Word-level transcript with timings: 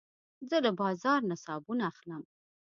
زه 0.49 0.57
له 0.65 0.71
بازار 0.81 1.19
نه 1.29 1.35
صابون 1.45 1.79
اخلم. 1.89 2.21